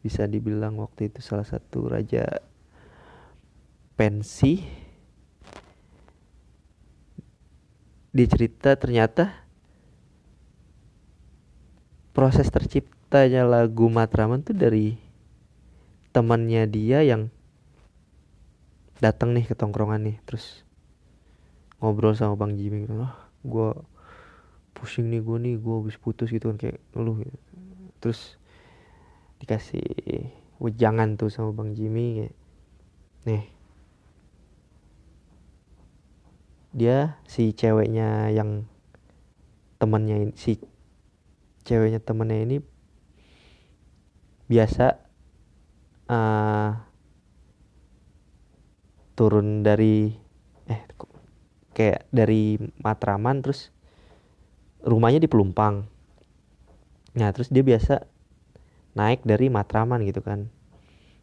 bisa 0.00 0.24
dibilang 0.26 0.80
waktu 0.80 1.12
itu 1.12 1.22
salah 1.22 1.46
satu 1.46 1.86
raja 1.90 2.26
pensi. 3.94 4.60
Di 8.10 8.26
cerita 8.26 8.74
ternyata 8.74 9.46
proses 12.10 12.50
terciptanya 13.10 13.42
lagu 13.42 13.90
Matraman 13.90 14.46
tuh 14.46 14.54
dari 14.54 14.94
temannya 16.14 16.62
dia 16.70 17.02
yang 17.02 17.26
datang 19.02 19.34
nih 19.34 19.50
ke 19.50 19.58
tongkrongan 19.58 20.06
nih 20.06 20.16
terus 20.22 20.62
ngobrol 21.82 22.14
sama 22.14 22.38
Bang 22.38 22.54
Jimmy 22.54 22.86
gitu 22.86 23.02
oh, 23.02 23.14
gue 23.42 23.70
pusing 24.78 25.10
nih 25.10 25.26
gue 25.26 25.36
nih 25.42 25.54
gue 25.58 25.74
habis 25.74 25.98
putus 25.98 26.30
gitu 26.30 26.54
kan 26.54 26.56
kayak 26.62 26.78
ngeluh 26.94 27.18
gitu. 27.26 27.38
terus 27.98 28.38
dikasih 29.42 30.30
wejangan 30.62 31.18
tuh 31.18 31.34
sama 31.34 31.50
Bang 31.50 31.74
Jimmy 31.74 32.14
kayak 32.14 32.34
nih 33.26 33.44
dia 36.70 37.18
si 37.26 37.50
ceweknya 37.58 38.30
yang 38.30 38.70
temannya 39.82 40.30
si 40.38 40.62
ceweknya 41.66 41.98
temennya 41.98 42.46
ini 42.46 42.58
biasa 44.50 44.98
uh, 46.10 46.70
turun 49.14 49.62
dari 49.62 50.10
eh 50.66 50.82
kayak 51.70 52.10
dari 52.10 52.58
Matraman 52.82 53.46
terus 53.46 53.70
rumahnya 54.82 55.22
di 55.22 55.30
Pelumpang. 55.30 55.86
Nah 57.14 57.30
terus 57.30 57.46
dia 57.54 57.62
biasa 57.62 58.02
naik 58.98 59.22
dari 59.22 59.46
Matraman 59.46 60.02
gitu 60.02 60.18
kan. 60.18 60.50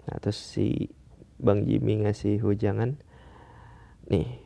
Nah 0.07 0.15
terus 0.23 0.39
si 0.39 0.87
Bang 1.35 1.67
Jimmy 1.67 2.07
ngasih 2.07 2.39
hujangan. 2.39 2.95
Nih 4.07 4.39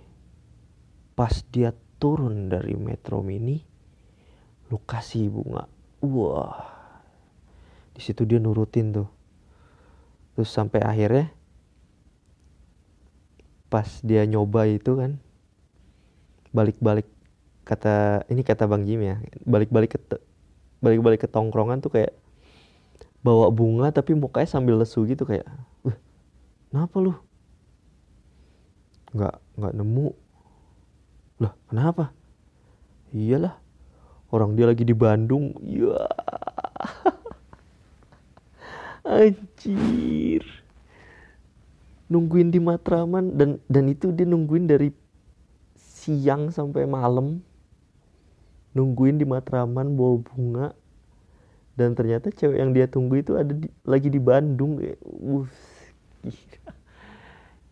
pas 1.13 1.45
dia 1.53 1.69
turun 2.01 2.49
dari 2.49 2.73
Metro 2.73 3.21
Mini 3.21 3.61
lu 4.73 4.81
kasih 4.81 5.29
bunga. 5.29 5.69
Wah 6.01 6.80
di 7.95 8.01
situ 8.01 8.23
dia 8.23 8.39
nurutin 8.39 8.91
tuh. 8.95 9.09
Terus 10.35 10.49
sampai 10.51 10.79
akhirnya 10.81 11.31
pas 13.71 13.87
dia 14.03 14.27
nyoba 14.27 14.67
itu 14.67 14.99
kan 14.99 15.15
balik-balik 16.51 17.07
kata 17.63 18.27
ini 18.27 18.43
kata 18.43 18.67
Bang 18.67 18.83
Jim 18.83 18.99
ya 18.99 19.15
balik-balik 19.47 19.95
ke 19.95 19.99
balik-balik 20.83 21.23
ke 21.23 21.27
tongkrongan 21.31 21.79
tuh 21.79 21.87
kayak 21.95 22.11
bawa 23.23 23.47
bunga 23.53 23.93
tapi 23.95 24.11
mukanya 24.11 24.49
sambil 24.49 24.75
lesu 24.81 25.07
gitu 25.07 25.23
kayak 25.23 25.47
Wah, 25.85 25.95
kenapa 26.67 26.95
lu? 26.99 27.13
Nggak 29.15 29.35
nggak 29.55 29.73
nemu. 29.77 30.07
Lah 31.39 31.53
kenapa? 31.69 32.03
Iyalah 33.13 33.55
orang 34.35 34.57
dia 34.57 34.65
lagi 34.67 34.83
di 34.83 34.95
Bandung. 34.97 35.55
Ya 35.63 35.95
anjir. 39.11 40.43
Nungguin 42.07 42.51
di 42.51 42.59
Matraman 42.59 43.35
dan 43.35 43.59
dan 43.67 43.87
itu 43.91 44.11
dia 44.11 44.27
nungguin 44.27 44.67
dari 44.67 44.91
siang 45.75 46.51
sampai 46.51 46.87
malam. 46.87 47.43
Nungguin 48.71 49.19
di 49.19 49.27
Matraman 49.27 49.95
bawa 49.99 50.15
bunga. 50.23 50.67
Dan 51.75 51.95
ternyata 51.95 52.31
cewek 52.31 52.59
yang 52.59 52.71
dia 52.75 52.87
tunggu 52.87 53.19
itu 53.19 53.35
ada 53.35 53.51
di, 53.51 53.67
lagi 53.87 54.11
di 54.11 54.19
Bandung. 54.19 54.79
Uh, 55.07 55.47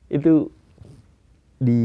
itu 0.07 0.49
di 1.59 1.83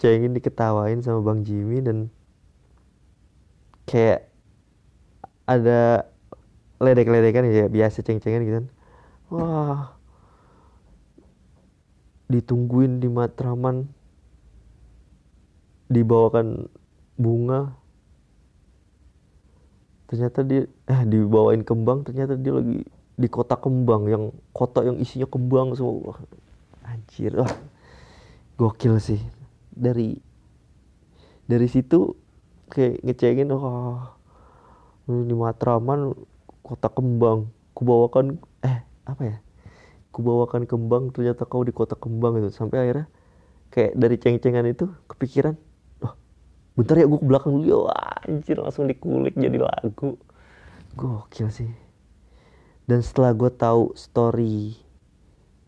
cengin 0.00 0.32
diketawain 0.32 1.00
sama 1.04 1.20
Bang 1.20 1.44
Jimmy 1.44 1.84
dan 1.84 2.08
kayak 3.86 4.28
ada 5.46 6.10
ledek-ledekan 6.76 7.48
ya 7.48 7.66
biasa 7.70 8.04
ceng-cengan 8.04 8.42
gitu 8.44 8.56
kan. 8.62 8.66
Wah. 9.32 9.80
Ditungguin 12.28 13.00
di 13.00 13.08
Matraman. 13.08 13.88
Dibawakan 15.88 16.68
bunga. 17.16 17.72
Ternyata 20.06 20.46
dia 20.46 20.70
eh 20.86 21.00
dibawain 21.02 21.66
kembang 21.66 22.06
ternyata 22.06 22.38
dia 22.38 22.54
lagi 22.54 22.86
di 23.16 23.28
kota 23.32 23.58
kembang 23.58 24.06
yang 24.06 24.24
kota 24.54 24.86
yang 24.86 25.00
isinya 25.02 25.26
kembang 25.26 25.74
semua. 25.74 26.20
Anjir. 26.86 27.34
Wah 27.34 27.50
gokil 28.56 29.00
sih. 29.00 29.20
Dari 29.72 30.18
dari 31.46 31.66
situ 31.70 32.14
kayak 32.70 33.02
ngecengin 33.06 33.50
wah. 33.54 34.14
Oh, 35.06 35.22
ini 35.22 35.38
Matraman 35.38 36.18
kota 36.66 36.90
kembang. 36.90 37.46
Kubawakan 37.78 38.42
eh 38.66 38.82
apa 39.06 39.22
ya? 39.22 39.36
Kubawakan 40.10 40.66
kembang 40.66 41.14
ternyata 41.14 41.46
kau 41.46 41.62
di 41.62 41.70
kota 41.70 41.94
kembang 41.94 42.42
itu. 42.42 42.50
Sampai 42.50 42.82
akhirnya 42.82 43.06
kayak 43.70 43.94
dari 43.94 44.16
ceng-cengan 44.18 44.66
itu 44.66 44.90
kepikiran 45.06 45.54
wah 46.02 46.18
bentar 46.74 46.98
ya 46.98 47.06
gue 47.06 47.18
ke 47.22 47.26
belakang 47.30 47.54
dulu 47.62 47.86
ya. 47.86 47.94
Anjir 48.26 48.58
langsung 48.58 48.90
dikulik 48.90 49.38
jadi 49.38 49.62
lagu. 49.62 50.18
Gokil 50.98 51.54
sih. 51.54 51.70
Dan 52.90 53.06
setelah 53.06 53.30
gue 53.30 53.50
tahu 53.54 53.94
story 53.94 54.74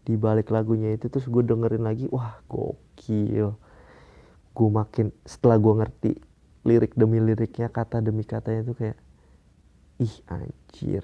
di 0.02 0.14
balik 0.16 0.48
lagunya 0.50 0.96
itu 0.96 1.12
terus 1.12 1.28
gue 1.28 1.44
dengerin 1.46 1.84
lagi 1.86 2.10
wah 2.10 2.42
gokil. 2.50 3.54
Gue 4.56 4.68
makin 4.74 5.14
setelah 5.22 5.60
gue 5.60 5.74
ngerti 5.78 6.12
lirik 6.66 6.96
demi 6.98 7.22
liriknya 7.22 7.70
kata 7.70 8.02
demi 8.02 8.26
katanya 8.26 8.66
tuh 8.66 8.74
kayak 8.74 8.96
ih 9.98 10.14
anjir. 10.30 11.02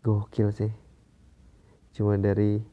Gokil 0.00 0.48
sih. 0.56 0.72
Cuma 1.92 2.16
dari 2.16 2.64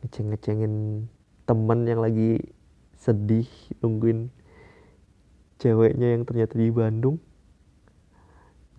ngeceng-ngecengin 0.00 1.04
temen 1.44 1.80
yang 1.84 2.00
lagi 2.00 2.40
sedih 2.96 3.46
nungguin 3.84 4.32
ceweknya 5.60 6.16
yang 6.16 6.24
ternyata 6.24 6.56
di 6.56 6.72
Bandung. 6.72 7.20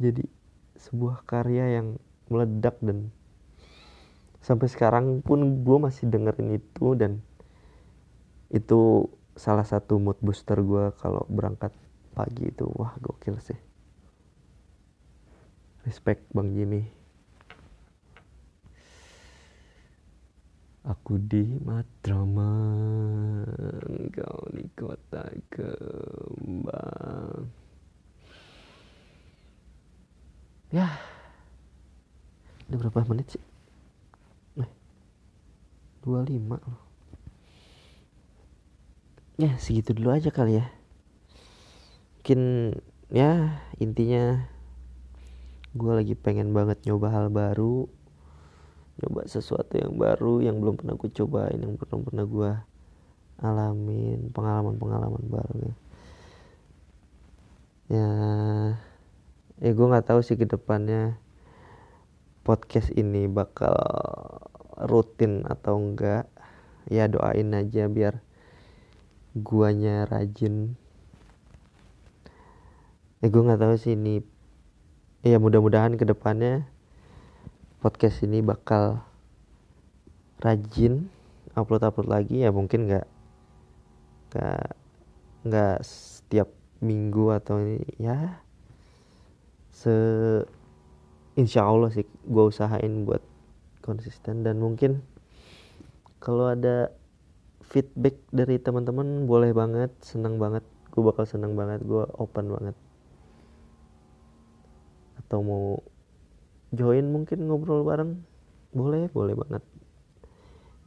Jadi 0.02 0.26
sebuah 0.82 1.22
karya 1.30 1.78
yang 1.78 2.02
meledak 2.34 2.82
dan 2.82 3.14
sampai 4.42 4.66
sekarang 4.66 5.22
pun 5.22 5.62
gue 5.62 5.78
masih 5.78 6.10
dengerin 6.10 6.58
itu 6.58 6.98
dan 6.98 7.22
itu 8.50 9.06
salah 9.38 9.66
satu 9.66 10.02
mood 10.02 10.18
booster 10.26 10.58
gue 10.58 10.90
kalau 10.98 11.22
berangkat 11.30 11.70
pagi 12.18 12.50
itu. 12.50 12.66
Wah 12.74 12.98
gokil 12.98 13.38
sih 13.38 13.67
respect 15.88 16.28
bang 16.36 16.52
Jimmy 16.52 16.84
aku 20.84 21.15
di 21.15 21.47
Matraman 21.63 23.47
kau 24.12 24.52
di 24.52 24.67
kota 24.76 25.32
kembang 25.47 27.47
ya 30.76 30.91
Udah 32.67 32.84
berapa 32.84 33.08
menit 33.08 33.32
sih? 33.32 33.43
Eh, 34.60 34.67
25 36.04 36.60
loh. 36.60 36.84
Ya 39.39 39.56
segitu 39.56 39.95
dulu 39.95 40.12
aja 40.12 40.28
kali 40.36 40.60
ya. 40.60 40.67
Mungkin 42.19 42.76
ya 43.08 43.63
intinya 43.80 44.52
gue 45.78 45.94
lagi 45.94 46.18
pengen 46.18 46.52
banget 46.58 46.82
nyoba 46.90 47.08
hal 47.13 47.28
baru. 47.30 47.86
Nyoba 48.98 49.30
sesuatu 49.30 49.78
yang 49.78 49.94
baru 49.94 50.42
yang 50.42 50.58
belum 50.58 50.82
pernah 50.82 50.98
gue 50.98 51.10
cobain 51.13 51.62
yang 51.62 51.78
belum 51.78 52.02
pernah 52.02 52.26
gue 52.26 52.52
alamin 53.38 54.34
pengalaman-pengalaman 54.34 55.24
baru 55.30 55.58
ya. 55.62 55.76
Ya, 57.88 58.10
ya 59.63 59.72
gue 59.72 59.86
nggak 59.88 60.10
tahu 60.10 60.20
sih 60.26 60.36
ke 60.36 60.50
depannya 60.50 61.16
podcast 62.42 62.92
ini 62.98 63.30
bakal 63.32 63.78
rutin 64.76 65.46
atau 65.48 65.78
enggak 65.80 66.28
ya 66.90 67.08
doain 67.08 67.54
aja 67.54 67.86
biar 67.88 68.20
guanya 69.38 70.10
rajin. 70.10 70.74
Ya 73.22 73.28
gue 73.30 73.42
nggak 73.46 73.62
tahu 73.62 73.76
sih 73.78 73.94
ini 73.94 74.26
ya 75.28 75.44
mudah-mudahan 75.44 76.00
ke 76.00 76.08
depannya 76.08 76.63
podcast 77.84 78.24
ini 78.24 78.40
bakal 78.40 79.04
rajin 80.40 81.12
upload 81.52 81.84
upload 81.84 82.08
lagi. 82.08 82.48
Ya 82.48 82.56
mungkin 82.56 82.88
nggak 82.88 83.08
nggak 84.32 84.68
nggak 85.44 85.78
setiap 85.84 86.48
minggu 86.80 87.36
atau 87.36 87.60
ya 88.00 88.40
se 89.76 89.94
insya 91.36 91.68
Allah 91.68 91.92
sih 91.92 92.08
gue 92.08 92.44
usahain 92.48 93.04
buat 93.04 93.20
konsisten. 93.84 94.48
Dan 94.48 94.63
mungkin 94.63 95.04
kalau 96.24 96.56
ada 96.56 96.96
feedback 97.68 98.16
dari 98.32 98.63
teman-teman 98.63 99.28
boleh 99.28 99.52
banget 99.52 99.92
senang 100.00 100.40
banget. 100.40 100.63
Gue 100.96 101.04
bakal 101.04 101.28
senang 101.28 101.60
banget 101.60 101.84
gue 101.84 102.08
open 102.16 102.48
banget 102.48 102.87
atau 105.28 105.44
mau 105.44 105.84
join 106.72 107.04
mungkin 107.04 107.52
ngobrol 107.52 107.84
bareng 107.84 108.24
boleh 108.72 109.12
boleh 109.12 109.36
banget. 109.36 109.63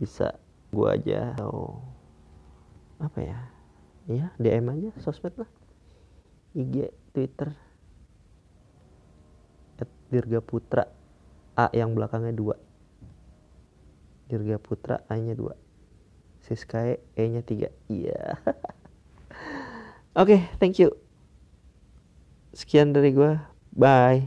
Bisa 0.01 0.41
gua 0.73 0.97
aja 0.97 1.37
atau 1.37 1.85
apa 2.97 3.21
ya? 3.21 3.39
Ya 4.09 4.27
DM 4.41 4.73
aja 4.73 4.91
sosmed 5.05 5.37
lah. 5.37 5.51
IG 6.57 6.89
Twitter. 7.13 7.53
At 9.77 9.93
Dirga 10.09 10.41
Putra 10.41 10.89
A 11.57 11.69
yang 11.77 11.93
belakangnya 11.93 12.33
dua. 12.33 12.57
Dirga 14.33 14.57
Putra 14.57 15.05
A 15.05 15.21
nya 15.21 15.37
dua. 15.37 15.53
Siskae 16.41 16.97
E 17.13 17.25
nya 17.29 17.45
tiga. 17.45 17.69
Iya. 17.93 18.17
Yeah. 18.17 18.31
oke 20.21 20.33
okay, 20.33 20.41
thank 20.57 20.81
you. 20.81 20.97
Sekian 22.57 22.97
dari 22.97 23.13
gua 23.13 23.51
bye 23.73 24.23